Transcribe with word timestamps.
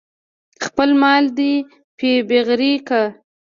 خپل 0.65 0.89
مال 1.01 1.23
دې 1.37 1.53
پې 1.97 2.11
بغرۍ 2.29 2.73
که. 2.87 3.01